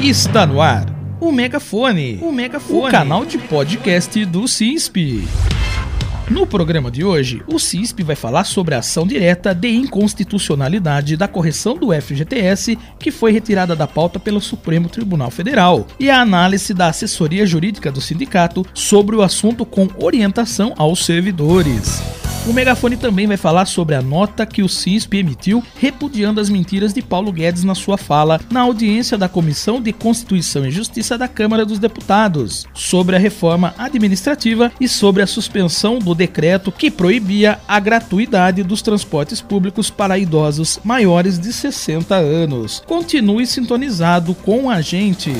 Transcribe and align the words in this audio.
Está 0.00 0.46
no 0.46 0.60
ar 0.60 0.94
o 1.18 1.32
Megafone, 1.32 2.18
o 2.20 2.30
Megafone, 2.30 2.86
o 2.86 2.90
canal 2.90 3.24
de 3.24 3.38
podcast 3.38 4.22
do 4.26 4.46
CISP. 4.46 5.26
No 6.30 6.46
programa 6.46 6.90
de 6.90 7.02
hoje, 7.02 7.42
o 7.46 7.58
CISP 7.58 8.02
vai 8.02 8.14
falar 8.14 8.44
sobre 8.44 8.74
a 8.74 8.80
ação 8.80 9.06
direta 9.06 9.54
de 9.54 9.68
inconstitucionalidade 9.68 11.16
da 11.16 11.26
correção 11.26 11.78
do 11.78 11.94
FGTS 11.98 12.78
que 12.98 13.10
foi 13.10 13.32
retirada 13.32 13.74
da 13.74 13.86
pauta 13.86 14.20
pelo 14.20 14.40
Supremo 14.40 14.90
Tribunal 14.90 15.30
Federal 15.30 15.86
e 15.98 16.10
a 16.10 16.20
análise 16.20 16.74
da 16.74 16.88
assessoria 16.88 17.46
jurídica 17.46 17.90
do 17.90 18.00
sindicato 18.00 18.66
sobre 18.74 19.16
o 19.16 19.22
assunto 19.22 19.64
com 19.64 19.88
orientação 19.98 20.74
aos 20.76 21.06
servidores. 21.06 22.02
O 22.48 22.52
megafone 22.52 22.96
também 22.96 23.26
vai 23.26 23.36
falar 23.36 23.66
sobre 23.66 23.96
a 23.96 24.00
nota 24.00 24.46
que 24.46 24.62
o 24.62 24.68
CISP 24.68 25.18
emitiu 25.18 25.64
repudiando 25.80 26.40
as 26.40 26.48
mentiras 26.48 26.94
de 26.94 27.02
Paulo 27.02 27.32
Guedes 27.32 27.64
na 27.64 27.74
sua 27.74 27.98
fala 27.98 28.40
na 28.52 28.60
audiência 28.60 29.18
da 29.18 29.28
Comissão 29.28 29.80
de 29.80 29.92
Constituição 29.92 30.64
e 30.64 30.70
Justiça 30.70 31.18
da 31.18 31.26
Câmara 31.26 31.66
dos 31.66 31.80
Deputados, 31.80 32.64
sobre 32.72 33.16
a 33.16 33.18
reforma 33.18 33.74
administrativa 33.76 34.70
e 34.80 34.86
sobre 34.86 35.24
a 35.24 35.26
suspensão 35.26 35.98
do 35.98 36.14
decreto 36.14 36.70
que 36.70 36.88
proibia 36.88 37.58
a 37.66 37.80
gratuidade 37.80 38.62
dos 38.62 38.80
transportes 38.80 39.40
públicos 39.40 39.90
para 39.90 40.16
idosos 40.16 40.78
maiores 40.84 41.40
de 41.40 41.52
60 41.52 42.14
anos. 42.14 42.80
Continue 42.86 43.44
sintonizado 43.44 44.36
com 44.36 44.70
a 44.70 44.80
gente. 44.80 45.32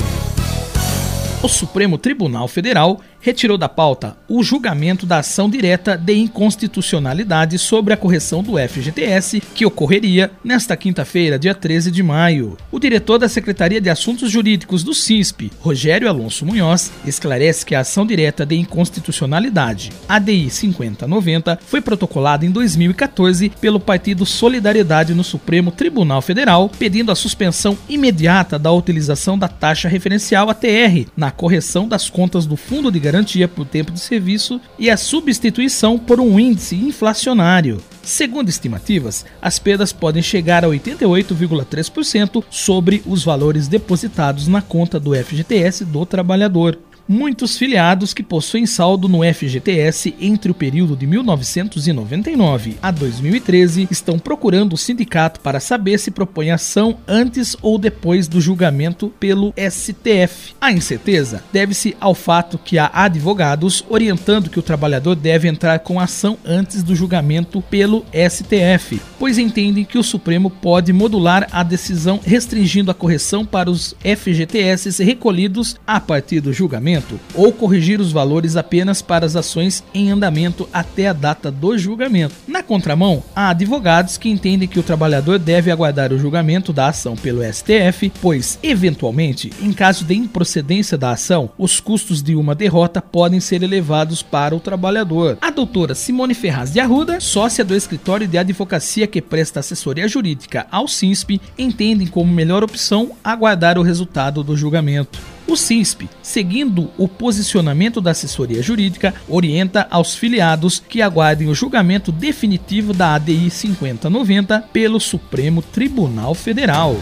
O 1.41 1.47
Supremo 1.47 1.99
Tribunal 1.99 2.47
Federal 2.47 2.99
retirou 3.19 3.57
da 3.57 3.69
pauta 3.69 4.15
o 4.27 4.43
julgamento 4.43 5.05
da 5.05 5.19
ação 5.19 5.49
direta 5.49 5.97
de 5.97 6.13
inconstitucionalidade 6.13 7.57
sobre 7.57 7.93
a 7.93 7.97
correção 7.97 8.43
do 8.43 8.57
FGTS, 8.57 9.41
que 9.53 9.65
ocorreria 9.65 10.31
nesta 10.43 10.75
quinta-feira, 10.75 11.39
dia 11.39 11.55
13 11.55 11.91
de 11.91 12.03
maio. 12.03 12.57
O 12.71 12.79
diretor 12.79 13.17
da 13.17 13.29
Secretaria 13.29 13.81
de 13.81 13.89
Assuntos 13.89 14.31
Jurídicos 14.31 14.83
do 14.83 14.93
CISP, 14.93 15.51
Rogério 15.59 16.09
Alonso 16.09 16.45
Munhoz, 16.45 16.91
esclarece 17.05 17.65
que 17.65 17.75
a 17.75 17.81
ação 17.81 18.05
direta 18.05 18.45
de 18.45 18.55
inconstitucionalidade, 18.55 19.91
ADI 20.07 20.49
5090, 20.49 21.59
foi 21.65 21.81
protocolada 21.81 22.45
em 22.45 22.51
2014 22.51 23.49
pelo 23.61 23.79
Partido 23.79 24.25
Solidariedade 24.25 25.13
no 25.13 25.23
Supremo 25.23 25.71
Tribunal 25.71 26.21
Federal, 26.21 26.69
pedindo 26.77 27.11
a 27.11 27.15
suspensão 27.15 27.77
imediata 27.89 28.59
da 28.59 28.71
utilização 28.71 29.37
da 29.37 29.47
taxa 29.47 29.87
referencial 29.87 30.49
ATR 30.49 31.07
na 31.15 31.31
correção 31.31 31.87
das 31.87 32.09
contas 32.09 32.45
do 32.45 32.55
Fundo 32.55 32.91
de 32.91 32.99
Garantia 33.07 33.47
por 33.47 33.65
tempo 33.65 33.89
de 33.89 34.01
serviço 34.01 34.59
e 34.77 34.89
a 34.89 34.97
substituição 34.97 35.97
por 35.97 36.19
um 36.19 36.37
índice 36.37 36.75
inflacionário. 36.75 37.81
Segundo 38.03 38.49
estimativas, 38.49 39.25
as 39.41 39.57
perdas 39.57 39.93
podem 39.93 40.21
chegar 40.21 40.65
a 40.65 40.67
88,3% 40.67 42.43
sobre 42.49 43.01
os 43.05 43.23
valores 43.23 43.69
depositados 43.69 44.49
na 44.49 44.61
conta 44.61 44.99
do 44.99 45.15
FGTS 45.15 45.85
do 45.85 46.05
trabalhador 46.05 46.77
muitos 47.07 47.57
filiados 47.57 48.13
que 48.13 48.21
possuem 48.21 48.65
saldo 48.65 49.07
no 49.07 49.19
FGTS 49.23 50.13
entre 50.19 50.51
o 50.51 50.53
período 50.53 50.95
de 50.95 51.07
1999 51.07 52.77
a 52.81 52.91
2013 52.91 53.87
estão 53.89 54.19
procurando 54.19 54.73
o 54.73 54.77
sindicato 54.77 55.39
para 55.39 55.59
saber 55.59 55.97
se 55.97 56.11
propõe 56.11 56.51
ação 56.51 56.97
antes 57.07 57.55
ou 57.61 57.77
depois 57.77 58.27
do 58.27 58.41
julgamento 58.41 59.11
pelo 59.19 59.53
STF. 59.57 60.55
A 60.59 60.71
incerteza 60.71 61.43
deve-se 61.53 61.95
ao 61.99 62.13
fato 62.13 62.57
que 62.57 62.77
há 62.77 62.89
advogados 62.93 63.85
orientando 63.89 64.49
que 64.49 64.59
o 64.59 64.63
trabalhador 64.63 65.15
deve 65.15 65.47
entrar 65.47 65.79
com 65.79 65.99
ação 65.99 66.37
antes 66.45 66.83
do 66.83 66.95
julgamento 66.95 67.61
pelo 67.61 68.05
STF, 68.11 69.01
pois 69.17 69.37
entendem 69.37 69.85
que 69.85 69.97
o 69.97 70.03
Supremo 70.03 70.49
pode 70.49 70.91
modular 70.91 71.47
a 71.51 71.63
decisão 71.63 72.19
restringindo 72.23 72.91
a 72.91 72.93
correção 72.93 73.45
para 73.45 73.69
os 73.69 73.95
FGTS 74.01 75.03
recolhidos 75.03 75.77
a 75.85 75.99
partir 75.99 76.41
do 76.41 76.51
julgamento 76.51 76.96
ou 77.33 77.51
corrigir 77.51 77.99
os 77.99 78.11
valores 78.11 78.55
apenas 78.55 79.01
para 79.01 79.25
as 79.25 79.35
ações 79.35 79.83
em 79.93 80.11
andamento 80.11 80.67
até 80.71 81.07
a 81.07 81.13
data 81.13 81.51
do 81.51 81.77
julgamento. 81.77 82.35
Na 82.47 82.63
contramão, 82.63 83.23
há 83.35 83.49
advogados 83.49 84.17
que 84.17 84.29
entendem 84.29 84.67
que 84.67 84.79
o 84.79 84.83
trabalhador 84.83 85.39
deve 85.39 85.71
aguardar 85.71 86.11
o 86.11 86.19
julgamento 86.19 86.73
da 86.73 86.87
ação 86.87 87.15
pelo 87.15 87.43
STF, 87.43 88.11
pois, 88.21 88.59
eventualmente, 88.61 89.51
em 89.61 89.71
caso 89.71 90.05
de 90.05 90.15
improcedência 90.15 90.97
da 90.97 91.11
ação, 91.11 91.49
os 91.57 91.79
custos 91.79 92.21
de 92.21 92.35
uma 92.35 92.55
derrota 92.55 93.01
podem 93.01 93.39
ser 93.39 93.63
elevados 93.63 94.21
para 94.21 94.55
o 94.55 94.59
trabalhador. 94.59 95.37
A 95.41 95.49
doutora 95.49 95.95
Simone 95.95 96.33
Ferraz 96.33 96.71
de 96.71 96.79
Arruda, 96.79 97.19
sócia 97.19 97.63
do 97.63 97.75
escritório 97.75 98.27
de 98.27 98.37
advocacia 98.37 99.07
que 99.07 99.21
presta 99.21 99.59
assessoria 99.59 100.07
jurídica 100.07 100.67
ao 100.71 100.87
SINSP, 100.87 101.41
entendem 101.57 102.07
como 102.07 102.31
melhor 102.31 102.63
opção 102.63 103.11
aguardar 103.23 103.77
o 103.77 103.83
resultado 103.83 104.43
do 104.43 104.55
julgamento. 104.55 105.36
O 105.47 105.55
CISP, 105.55 106.09
seguindo 106.21 106.91
o 106.97 107.07
posicionamento 107.07 108.01
da 108.01 108.11
assessoria 108.11 108.61
jurídica, 108.61 109.13
orienta 109.29 109.87
aos 109.89 110.13
filiados 110.13 110.83
que 110.87 111.01
aguardem 111.01 111.47
o 111.47 111.55
julgamento 111.55 112.11
definitivo 112.11 112.93
da 112.93 113.15
ADI 113.15 113.49
5090 113.49 114.61
pelo 114.73 114.99
Supremo 114.99 115.61
Tribunal 115.61 116.35
Federal. 116.35 116.97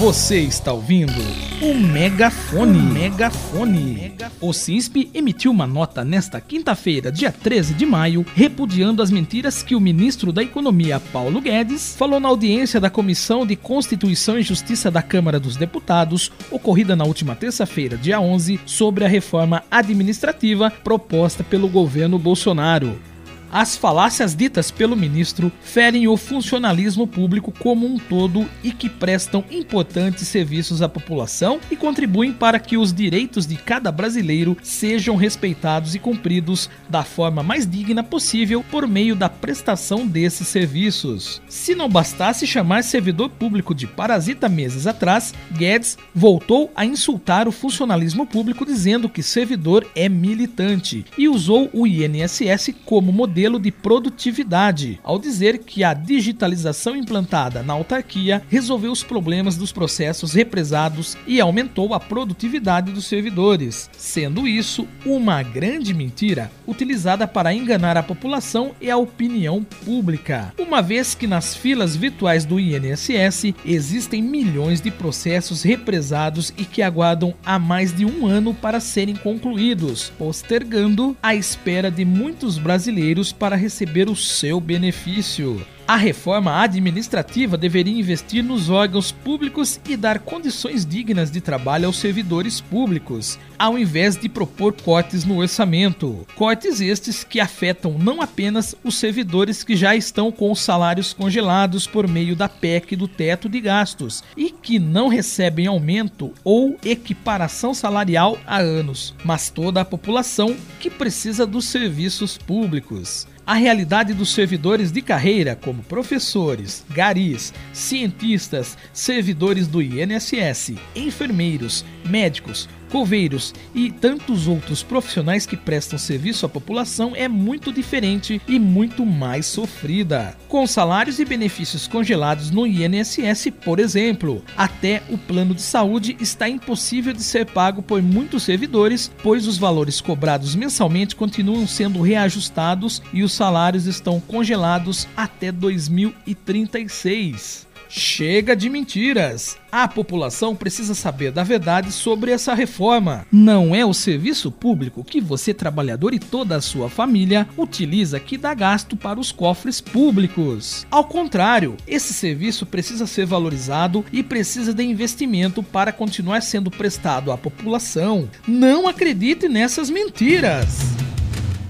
Você 0.00 0.40
está 0.40 0.72
ouvindo 0.72 1.12
o 1.60 1.74
Megafone. 1.74 2.78
O 2.78 2.82
Megafone. 2.82 4.14
O 4.40 4.50
CISP 4.50 5.10
emitiu 5.12 5.50
uma 5.50 5.66
nota 5.66 6.02
nesta 6.02 6.40
quinta-feira, 6.40 7.12
dia 7.12 7.30
13 7.30 7.74
de 7.74 7.84
maio, 7.84 8.24
repudiando 8.34 9.02
as 9.02 9.10
mentiras 9.10 9.62
que 9.62 9.74
o 9.74 9.80
ministro 9.80 10.32
da 10.32 10.42
Economia, 10.42 10.98
Paulo 11.12 11.38
Guedes, 11.38 11.94
falou 11.96 12.18
na 12.18 12.30
audiência 12.30 12.80
da 12.80 12.88
Comissão 12.88 13.44
de 13.44 13.56
Constituição 13.56 14.38
e 14.38 14.42
Justiça 14.42 14.90
da 14.90 15.02
Câmara 15.02 15.38
dos 15.38 15.54
Deputados, 15.54 16.32
ocorrida 16.50 16.96
na 16.96 17.04
última 17.04 17.36
terça-feira, 17.36 17.98
dia 17.98 18.18
11, 18.18 18.58
sobre 18.64 19.04
a 19.04 19.08
reforma 19.08 19.62
administrativa 19.70 20.70
proposta 20.82 21.44
pelo 21.44 21.68
governo 21.68 22.18
Bolsonaro. 22.18 23.09
As 23.52 23.76
falácias 23.76 24.32
ditas 24.32 24.70
pelo 24.70 24.94
ministro 24.94 25.50
ferem 25.60 26.06
o 26.06 26.16
funcionalismo 26.16 27.04
público 27.04 27.52
como 27.58 27.84
um 27.84 27.98
todo 27.98 28.48
e 28.62 28.70
que 28.70 28.88
prestam 28.88 29.44
importantes 29.50 30.28
serviços 30.28 30.82
à 30.82 30.88
população 30.88 31.58
e 31.68 31.74
contribuem 31.74 32.32
para 32.32 32.60
que 32.60 32.76
os 32.76 32.92
direitos 32.92 33.48
de 33.48 33.56
cada 33.56 33.90
brasileiro 33.90 34.56
sejam 34.62 35.16
respeitados 35.16 35.96
e 35.96 35.98
cumpridos 35.98 36.70
da 36.88 37.02
forma 37.02 37.42
mais 37.42 37.68
digna 37.68 38.04
possível 38.04 38.64
por 38.70 38.86
meio 38.86 39.16
da 39.16 39.28
prestação 39.28 40.06
desses 40.06 40.46
serviços. 40.46 41.42
Se 41.48 41.74
não 41.74 41.88
bastasse 41.88 42.46
chamar 42.46 42.84
servidor 42.84 43.30
público 43.30 43.74
de 43.74 43.84
parasita 43.84 44.48
meses 44.48 44.86
atrás, 44.86 45.34
Guedes 45.50 45.98
voltou 46.14 46.70
a 46.76 46.86
insultar 46.86 47.48
o 47.48 47.52
funcionalismo 47.52 48.24
público 48.24 48.64
dizendo 48.64 49.08
que 49.08 49.24
servidor 49.24 49.84
é 49.96 50.08
militante 50.08 51.04
e 51.18 51.28
usou 51.28 51.68
o 51.72 51.84
INSS 51.84 52.74
como 52.84 53.10
modelo 53.10 53.39
modelo 53.40 53.58
de 53.58 53.70
produtividade, 53.70 55.00
ao 55.02 55.18
dizer 55.18 55.60
que 55.60 55.82
a 55.82 55.94
digitalização 55.94 56.94
implantada 56.94 57.62
na 57.62 57.72
autarquia 57.72 58.42
resolveu 58.50 58.92
os 58.92 59.02
problemas 59.02 59.56
dos 59.56 59.72
processos 59.72 60.34
represados 60.34 61.16
e 61.26 61.40
aumentou 61.40 61.94
a 61.94 61.98
produtividade 61.98 62.92
dos 62.92 63.06
servidores, 63.06 63.88
sendo 63.96 64.46
isso 64.46 64.86
uma 65.06 65.42
grande 65.42 65.94
mentira 65.94 66.50
utilizada 66.66 67.26
para 67.26 67.54
enganar 67.54 67.96
a 67.96 68.02
população 68.02 68.72
e 68.78 68.90
a 68.90 68.98
opinião 68.98 69.64
pública, 69.86 70.52
uma 70.58 70.82
vez 70.82 71.14
que 71.14 71.26
nas 71.26 71.54
filas 71.54 71.96
virtuais 71.96 72.44
do 72.44 72.60
INSS 72.60 73.54
existem 73.64 74.20
milhões 74.22 74.82
de 74.82 74.90
processos 74.90 75.62
represados 75.62 76.52
e 76.58 76.64
que 76.66 76.82
aguardam 76.82 77.32
há 77.42 77.58
mais 77.58 77.96
de 77.96 78.04
um 78.04 78.26
ano 78.26 78.52
para 78.52 78.80
serem 78.80 79.16
concluídos, 79.16 80.12
postergando 80.18 81.16
a 81.22 81.34
espera 81.34 81.90
de 81.90 82.04
muitos 82.04 82.58
brasileiros 82.58 83.29
para 83.32 83.56
receber 83.56 84.08
o 84.08 84.16
seu 84.16 84.60
benefício. 84.60 85.64
A 85.90 85.96
reforma 85.96 86.62
administrativa 86.62 87.58
deveria 87.58 87.98
investir 87.98 88.44
nos 88.44 88.70
órgãos 88.70 89.10
públicos 89.10 89.80
e 89.88 89.96
dar 89.96 90.20
condições 90.20 90.86
dignas 90.86 91.32
de 91.32 91.40
trabalho 91.40 91.86
aos 91.86 91.98
servidores 91.98 92.60
públicos, 92.60 93.36
ao 93.58 93.76
invés 93.76 94.16
de 94.16 94.28
propor 94.28 94.72
cortes 94.72 95.24
no 95.24 95.38
orçamento. 95.38 96.24
Cortes 96.36 96.80
estes 96.80 97.24
que 97.24 97.40
afetam 97.40 97.98
não 97.98 98.22
apenas 98.22 98.72
os 98.84 98.98
servidores 99.00 99.64
que 99.64 99.74
já 99.74 99.96
estão 99.96 100.30
com 100.30 100.52
os 100.52 100.60
salários 100.60 101.12
congelados 101.12 101.88
por 101.88 102.06
meio 102.06 102.36
da 102.36 102.48
PEC 102.48 102.94
do 102.94 103.08
teto 103.08 103.48
de 103.48 103.60
gastos 103.60 104.22
e 104.36 104.52
que 104.52 104.78
não 104.78 105.08
recebem 105.08 105.66
aumento 105.66 106.32
ou 106.44 106.78
equiparação 106.84 107.74
salarial 107.74 108.38
há 108.46 108.58
anos, 108.58 109.12
mas 109.24 109.50
toda 109.50 109.80
a 109.80 109.84
população 109.84 110.56
que 110.78 110.88
precisa 110.88 111.44
dos 111.44 111.64
serviços 111.64 112.38
públicos 112.38 113.26
a 113.50 113.54
realidade 113.54 114.14
dos 114.14 114.32
servidores 114.32 114.92
de 114.92 115.02
carreira, 115.02 115.56
como 115.56 115.82
professores, 115.82 116.84
garis, 116.88 117.52
cientistas, 117.72 118.78
servidores 118.92 119.66
do 119.66 119.82
INSS, 119.82 120.76
enfermeiros, 120.94 121.84
médicos, 122.08 122.68
coveiros 122.90 123.54
e 123.74 123.90
tantos 123.90 124.46
outros 124.46 124.82
profissionais 124.82 125.46
que 125.46 125.56
prestam 125.56 125.98
serviço 125.98 126.44
à 126.44 126.48
população 126.48 127.12
é 127.14 127.28
muito 127.28 127.72
diferente 127.72 128.42
e 128.46 128.58
muito 128.58 129.06
mais 129.06 129.46
sofrida. 129.46 130.36
Com 130.48 130.66
salários 130.66 131.18
e 131.18 131.24
benefícios 131.24 131.86
congelados 131.86 132.50
no 132.50 132.66
INSS, 132.66 133.50
por 133.64 133.78
exemplo, 133.78 134.42
até 134.56 135.02
o 135.08 135.16
plano 135.16 135.54
de 135.54 135.62
saúde 135.62 136.16
está 136.20 136.48
impossível 136.48 137.12
de 137.12 137.22
ser 137.22 137.46
pago 137.46 137.82
por 137.82 138.02
muitos 138.02 138.42
servidores, 138.42 139.10
pois 139.22 139.46
os 139.46 139.56
valores 139.56 140.00
cobrados 140.00 140.54
mensalmente 140.54 141.14
continuam 141.14 141.66
sendo 141.66 142.02
reajustados 142.02 143.02
e 143.12 143.22
os 143.22 143.32
salários 143.32 143.86
estão 143.86 144.20
congelados 144.20 145.06
até 145.16 145.52
2036. 145.52 147.69
Chega 147.92 148.54
de 148.54 148.70
mentiras! 148.70 149.58
A 149.72 149.88
população 149.88 150.54
precisa 150.54 150.94
saber 150.94 151.32
da 151.32 151.42
verdade 151.42 151.90
sobre 151.90 152.30
essa 152.30 152.54
reforma. 152.54 153.26
Não 153.32 153.74
é 153.74 153.84
o 153.84 153.92
serviço 153.92 154.48
público 154.48 155.02
que 155.02 155.20
você, 155.20 155.52
trabalhador 155.52 156.14
e 156.14 156.20
toda 156.20 156.54
a 156.54 156.60
sua 156.60 156.88
família, 156.88 157.48
utiliza 157.58 158.20
que 158.20 158.38
dá 158.38 158.54
gasto 158.54 158.96
para 158.96 159.18
os 159.18 159.32
cofres 159.32 159.80
públicos. 159.80 160.86
Ao 160.88 161.02
contrário, 161.02 161.76
esse 161.84 162.14
serviço 162.14 162.64
precisa 162.64 163.08
ser 163.08 163.26
valorizado 163.26 164.04
e 164.12 164.22
precisa 164.22 164.72
de 164.72 164.84
investimento 164.84 165.60
para 165.60 165.90
continuar 165.90 166.42
sendo 166.42 166.70
prestado 166.70 167.32
à 167.32 167.36
população. 167.36 168.28
Não 168.46 168.86
acredite 168.86 169.48
nessas 169.48 169.90
mentiras! 169.90 170.78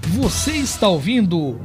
Você 0.09 0.51
está 0.51 0.87
ouvindo 0.87 1.59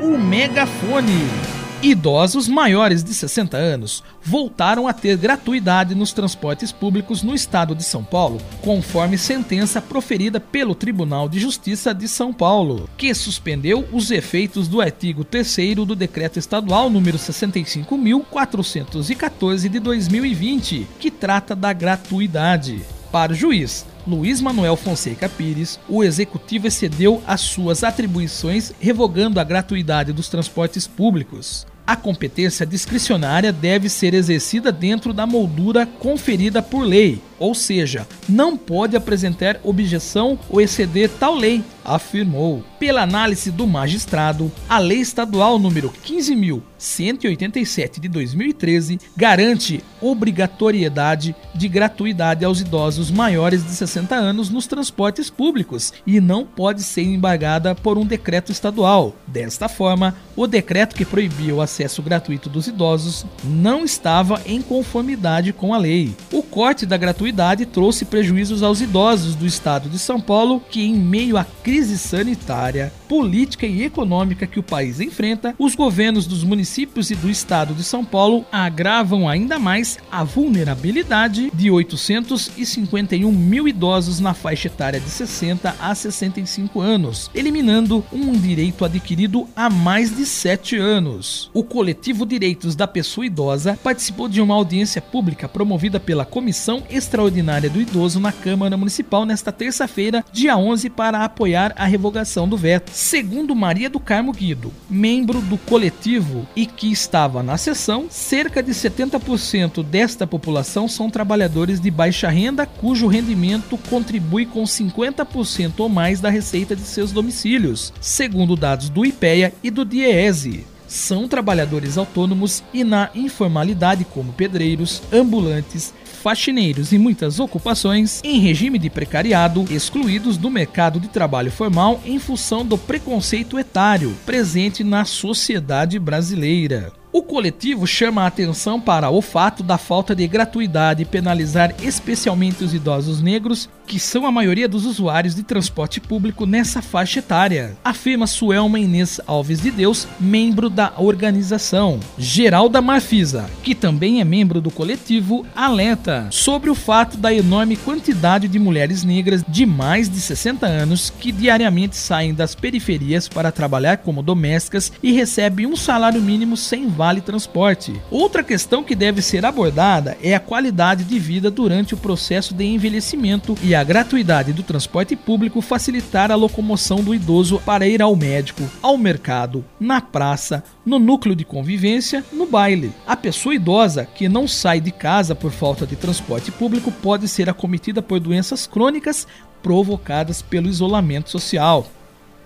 o 0.00 0.16
Megafone. 0.16 1.55
Idosos 1.86 2.48
maiores 2.48 3.04
de 3.04 3.14
60 3.14 3.56
anos 3.56 4.02
voltaram 4.20 4.88
a 4.88 4.92
ter 4.92 5.16
gratuidade 5.16 5.94
nos 5.94 6.12
transportes 6.12 6.72
públicos 6.72 7.22
no 7.22 7.32
estado 7.32 7.76
de 7.76 7.84
São 7.84 8.02
Paulo, 8.02 8.40
conforme 8.60 9.16
sentença 9.16 9.80
proferida 9.80 10.40
pelo 10.40 10.74
Tribunal 10.74 11.28
de 11.28 11.38
Justiça 11.38 11.94
de 11.94 12.08
São 12.08 12.32
Paulo, 12.32 12.90
que 12.96 13.14
suspendeu 13.14 13.86
os 13.92 14.10
efeitos 14.10 14.66
do 14.66 14.80
artigo 14.80 15.22
3 15.22 15.76
do 15.86 15.94
Decreto 15.94 16.40
Estadual 16.40 16.90
número 16.90 17.18
65.414 17.18 19.68
de 19.68 19.78
2020, 19.78 20.88
que 20.98 21.08
trata 21.08 21.54
da 21.54 21.72
gratuidade. 21.72 22.82
Para 23.12 23.30
o 23.30 23.36
juiz, 23.36 23.86
Luiz 24.04 24.40
Manuel 24.40 24.74
Fonseca 24.74 25.28
Pires, 25.28 25.78
o 25.88 26.02
executivo 26.02 26.66
excedeu 26.66 27.22
as 27.24 27.42
suas 27.42 27.84
atribuições, 27.84 28.72
revogando 28.80 29.38
a 29.38 29.44
gratuidade 29.44 30.12
dos 30.12 30.28
transportes 30.28 30.88
públicos. 30.88 31.64
A 31.86 31.94
competência 31.94 32.66
discricionária 32.66 33.52
deve 33.52 33.88
ser 33.88 34.12
exercida 34.12 34.72
dentro 34.72 35.12
da 35.12 35.24
moldura 35.24 35.86
conferida 35.86 36.60
por 36.60 36.80
lei, 36.80 37.22
ou 37.38 37.54
seja, 37.54 38.08
não 38.28 38.56
pode 38.56 38.96
apresentar 38.96 39.60
objeção 39.62 40.36
ou 40.50 40.60
exceder 40.60 41.08
tal 41.08 41.36
lei, 41.36 41.62
afirmou. 41.86 42.62
Pela 42.78 43.02
análise 43.02 43.50
do 43.50 43.66
magistrado, 43.66 44.52
a 44.68 44.78
Lei 44.78 44.98
Estadual 44.98 45.58
número 45.58 45.92
15.187 46.04 48.00
de 48.00 48.08
2013 48.08 48.98
garante 49.16 49.82
obrigatoriedade 50.00 51.34
de 51.54 51.68
gratuidade 51.68 52.44
aos 52.44 52.60
idosos 52.60 53.10
maiores 53.10 53.64
de 53.64 53.70
60 53.70 54.14
anos 54.14 54.50
nos 54.50 54.66
transportes 54.66 55.30
públicos 55.30 55.92
e 56.06 56.20
não 56.20 56.44
pode 56.44 56.82
ser 56.82 57.02
embargada 57.02 57.74
por 57.74 57.96
um 57.96 58.04
decreto 58.04 58.52
estadual. 58.52 59.14
Desta 59.26 59.68
forma, 59.68 60.14
o 60.34 60.46
decreto 60.46 60.94
que 60.94 61.04
proibia 61.04 61.54
o 61.54 61.60
acesso 61.60 62.02
gratuito 62.02 62.48
dos 62.48 62.66
idosos 62.66 63.24
não 63.44 63.84
estava 63.84 64.42
em 64.44 64.60
conformidade 64.60 65.52
com 65.52 65.72
a 65.72 65.78
lei. 65.78 66.14
O 66.32 66.42
corte 66.42 66.84
da 66.84 66.96
gratuidade 66.96 67.66
trouxe 67.66 68.04
prejuízos 68.04 68.62
aos 68.62 68.80
idosos 68.80 69.34
do 69.34 69.46
estado 69.46 69.88
de 69.88 69.98
São 69.98 70.20
Paulo, 70.20 70.60
que, 70.70 70.82
em 70.82 70.94
meio 70.94 71.36
à 71.36 71.44
crise 71.44 71.75
sanitária, 71.84 72.92
política 73.08 73.66
e 73.66 73.82
econômica 73.82 74.46
que 74.46 74.58
o 74.58 74.62
país 74.62 75.00
enfrenta, 75.00 75.54
os 75.58 75.74
governos 75.74 76.26
dos 76.26 76.44
municípios 76.44 77.10
e 77.10 77.14
do 77.14 77.28
estado 77.28 77.74
de 77.74 77.84
São 77.84 78.04
Paulo 78.04 78.44
agravam 78.50 79.28
ainda 79.28 79.58
mais 79.58 79.98
a 80.10 80.24
vulnerabilidade 80.24 81.50
de 81.52 81.70
851 81.70 83.30
mil 83.30 83.68
idosos 83.68 84.20
na 84.20 84.34
faixa 84.34 84.68
etária 84.68 85.00
de 85.00 85.08
60 85.08 85.76
a 85.78 85.94
65 85.94 86.80
anos, 86.80 87.30
eliminando 87.34 88.04
um 88.12 88.32
direito 88.32 88.84
adquirido 88.84 89.48
há 89.54 89.68
mais 89.68 90.14
de 90.16 90.24
sete 90.24 90.76
anos. 90.76 91.50
O 91.52 91.62
coletivo 91.62 92.24
Direitos 92.24 92.74
da 92.74 92.86
Pessoa 92.86 93.26
Idosa 93.26 93.78
participou 93.82 94.28
de 94.28 94.40
uma 94.40 94.54
audiência 94.54 95.00
pública 95.00 95.48
promovida 95.48 95.98
pela 95.98 96.24
Comissão 96.24 96.82
Extraordinária 96.90 97.70
do 97.70 97.80
Idoso 97.80 98.20
na 98.20 98.32
Câmara 98.32 98.76
Municipal 98.76 99.24
nesta 99.24 99.50
terça-feira, 99.50 100.24
dia 100.32 100.56
11, 100.56 100.90
para 100.90 101.24
apoiar 101.24 101.65
a 101.76 101.84
revogação 101.86 102.48
do 102.48 102.56
veto. 102.56 102.90
Segundo 102.92 103.54
Maria 103.54 103.90
do 103.90 103.98
Carmo 103.98 104.32
Guido, 104.32 104.72
membro 104.88 105.40
do 105.40 105.56
coletivo 105.58 106.46
e 106.54 106.66
que 106.66 106.92
estava 106.92 107.42
na 107.42 107.56
sessão, 107.56 108.06
cerca 108.10 108.62
de 108.62 108.72
70% 108.72 109.82
desta 109.82 110.26
população 110.26 110.86
são 110.86 111.10
trabalhadores 111.10 111.80
de 111.80 111.90
baixa 111.90 112.28
renda 112.28 112.66
cujo 112.66 113.06
rendimento 113.06 113.78
contribui 113.88 114.46
com 114.46 114.62
50% 114.64 115.74
ou 115.78 115.88
mais 115.88 116.20
da 116.20 116.30
receita 116.30 116.76
de 116.76 116.82
seus 116.82 117.12
domicílios, 117.12 117.92
segundo 118.00 118.54
dados 118.54 118.88
do 118.88 119.04
IPEA 119.04 119.52
e 119.62 119.70
do 119.70 119.84
DIEESE 119.84 120.76
são 120.86 121.26
trabalhadores 121.26 121.98
autônomos 121.98 122.62
e 122.72 122.84
na 122.84 123.10
informalidade, 123.14 124.04
como 124.04 124.32
pedreiros, 124.32 125.02
ambulantes, 125.12 125.92
faxineiros 126.26 126.90
e 126.90 126.98
muitas 126.98 127.38
ocupações 127.38 128.20
em 128.24 128.40
regime 128.40 128.80
de 128.80 128.90
precariado, 128.90 129.64
excluídos 129.70 130.36
do 130.36 130.50
mercado 130.50 130.98
de 130.98 131.06
trabalho 131.06 131.52
formal 131.52 132.00
em 132.04 132.18
função 132.18 132.66
do 132.66 132.76
preconceito 132.76 133.56
etário 133.60 134.12
presente 134.26 134.82
na 134.82 135.04
sociedade 135.04 136.00
brasileira. 136.00 136.92
O 137.12 137.22
coletivo 137.22 137.86
chama 137.86 138.24
a 138.24 138.26
atenção 138.26 138.80
para 138.80 139.08
o 139.08 139.22
fato 139.22 139.62
da 139.62 139.78
falta 139.78 140.16
de 140.16 140.26
gratuidade 140.26 141.04
penalizar 141.04 141.72
especialmente 141.80 142.64
os 142.64 142.74
idosos 142.74 143.22
negros, 143.22 143.70
que 143.86 144.00
são 144.00 144.26
a 144.26 144.32
maioria 144.32 144.68
dos 144.68 144.84
usuários 144.84 145.34
de 145.34 145.42
transporte 145.42 146.00
público 146.00 146.44
nessa 146.44 146.82
faixa 146.82 147.20
etária, 147.20 147.76
afirma 147.84 148.26
Suelma 148.26 148.80
Inês 148.80 149.20
Alves 149.26 149.60
de 149.60 149.70
Deus, 149.70 150.08
membro 150.18 150.68
da 150.68 150.92
organização. 150.96 152.00
Geralda 152.18 152.82
Marfisa, 152.82 153.48
que 153.62 153.74
também 153.74 154.20
é 154.20 154.24
membro 154.24 154.60
do 154.60 154.70
coletivo, 154.70 155.46
alerta 155.54 156.26
sobre 156.30 156.68
o 156.68 156.74
fato 156.74 157.16
da 157.16 157.32
enorme 157.32 157.76
quantidade 157.76 158.48
de 158.48 158.58
mulheres 158.58 159.04
negras 159.04 159.44
de 159.46 159.64
mais 159.64 160.08
de 160.08 160.20
60 160.20 160.66
anos 160.66 161.08
que 161.08 161.30
diariamente 161.30 161.96
saem 161.96 162.34
das 162.34 162.54
periferias 162.54 163.28
para 163.28 163.52
trabalhar 163.52 163.98
como 163.98 164.22
domésticas 164.22 164.90
e 165.02 165.12
recebem 165.12 165.66
um 165.66 165.76
salário 165.76 166.20
mínimo 166.20 166.56
sem 166.56 166.88
vale 166.88 167.20
transporte. 167.20 167.92
Outra 168.10 168.42
questão 168.42 168.82
que 168.82 168.96
deve 168.96 169.22
ser 169.22 169.46
abordada 169.46 170.16
é 170.20 170.34
a 170.34 170.40
qualidade 170.40 171.04
de 171.04 171.18
vida 171.18 171.50
durante 171.50 171.94
o 171.94 171.98
processo 171.98 172.52
de 172.52 172.64
envelhecimento 172.64 173.56
e 173.62 173.75
a 173.76 173.84
gratuidade 173.84 174.52
do 174.52 174.62
transporte 174.62 175.14
público 175.14 175.60
facilitar 175.60 176.30
a 176.30 176.34
locomoção 176.34 177.02
do 177.02 177.14
idoso 177.14 177.60
para 177.64 177.86
ir 177.86 178.02
ao 178.02 178.16
médico, 178.16 178.62
ao 178.82 178.98
mercado, 178.98 179.64
na 179.78 180.00
praça, 180.00 180.64
no 180.84 180.98
núcleo 180.98 181.36
de 181.36 181.44
convivência, 181.44 182.24
no 182.32 182.46
baile. 182.46 182.92
A 183.06 183.16
pessoa 183.16 183.54
idosa 183.54 184.06
que 184.06 184.28
não 184.28 184.48
sai 184.48 184.80
de 184.80 184.90
casa 184.90 185.34
por 185.34 185.52
falta 185.52 185.86
de 185.86 185.96
transporte 185.96 186.50
público 186.50 186.90
pode 186.90 187.28
ser 187.28 187.48
acometida 187.48 188.02
por 188.02 188.18
doenças 188.18 188.66
crônicas 188.66 189.26
provocadas 189.62 190.42
pelo 190.42 190.68
isolamento 190.68 191.30
social. 191.30 191.86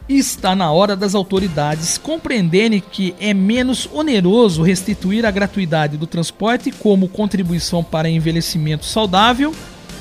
Está 0.09 0.57
na 0.57 0.73
hora 0.73 0.97
das 0.97 1.15
autoridades 1.15 1.97
compreenderem 1.97 2.81
que 2.81 3.15
é 3.21 3.33
menos 3.33 3.89
oneroso 3.93 4.63
restituir 4.63 5.25
a 5.25 5.31
gratuidade 5.31 5.97
do 5.97 6.07
transporte 6.07 6.73
como 6.73 7.09
contribuição 7.09 7.85
para 7.85 8.11
envelhecimento 8.11 8.85
saudável 8.85 9.55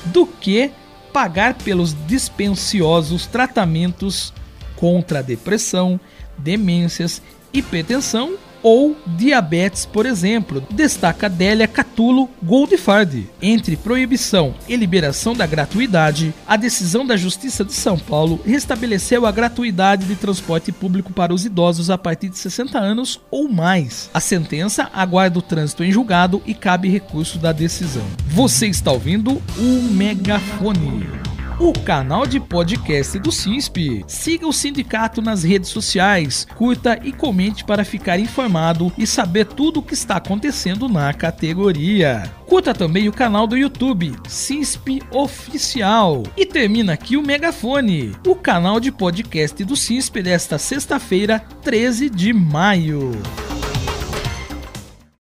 do 0.06 0.26
que 0.26 0.72
pagar 1.12 1.54
pelos 1.54 1.94
dispensiosos 2.06 3.26
tratamentos 3.26 4.32
contra 4.76 5.22
depressão, 5.22 6.00
demências, 6.38 7.22
hipertensão 7.52 8.36
ou 8.62 8.96
diabetes, 9.06 9.86
por 9.86 10.06
exemplo, 10.06 10.62
destaca 10.70 11.28
Délia 11.28 11.66
Catulo 11.66 12.28
Goldfarb. 12.42 13.28
Entre 13.40 13.76
proibição 13.76 14.54
e 14.68 14.76
liberação 14.76 15.34
da 15.34 15.46
gratuidade, 15.46 16.34
a 16.46 16.56
decisão 16.56 17.06
da 17.06 17.16
Justiça 17.16 17.64
de 17.64 17.72
São 17.72 17.98
Paulo 17.98 18.40
restabeleceu 18.44 19.26
a 19.26 19.32
gratuidade 19.32 20.06
de 20.06 20.16
transporte 20.16 20.72
público 20.72 21.12
para 21.12 21.32
os 21.32 21.44
idosos 21.44 21.90
a 21.90 21.98
partir 21.98 22.28
de 22.28 22.38
60 22.38 22.78
anos 22.78 23.20
ou 23.30 23.48
mais. 23.48 24.10
A 24.12 24.20
sentença 24.20 24.90
aguarda 24.92 25.38
o 25.38 25.42
trânsito 25.42 25.84
em 25.84 25.92
julgado 25.92 26.42
e 26.46 26.54
cabe 26.54 26.88
recurso 26.88 27.38
da 27.38 27.52
decisão. 27.52 28.04
Você 28.26 28.66
está 28.66 28.92
ouvindo 28.92 29.42
o 29.58 29.82
Megafone. 29.92 31.29
O 31.60 31.74
canal 31.74 32.26
de 32.26 32.40
podcast 32.40 33.18
do 33.18 33.30
CISP. 33.30 34.02
Siga 34.06 34.46
o 34.48 34.52
sindicato 34.52 35.20
nas 35.20 35.44
redes 35.44 35.68
sociais, 35.68 36.46
curta 36.56 36.98
e 37.04 37.12
comente 37.12 37.64
para 37.64 37.84
ficar 37.84 38.18
informado 38.18 38.90
e 38.96 39.06
saber 39.06 39.44
tudo 39.44 39.80
o 39.80 39.82
que 39.82 39.92
está 39.92 40.16
acontecendo 40.16 40.88
na 40.88 41.12
categoria. 41.12 42.32
Curta 42.46 42.72
também 42.72 43.08
o 43.08 43.12
canal 43.12 43.46
do 43.46 43.58
YouTube, 43.58 44.16
CISP 44.26 45.02
Oficial. 45.12 46.22
E 46.34 46.46
termina 46.46 46.94
aqui 46.94 47.18
o 47.18 47.22
Megafone, 47.22 48.16
o 48.26 48.34
canal 48.34 48.80
de 48.80 48.90
podcast 48.90 49.62
do 49.62 49.76
CISP 49.76 50.22
desta 50.22 50.56
sexta-feira, 50.56 51.40
13 51.62 52.08
de 52.08 52.32
maio. 52.32 53.12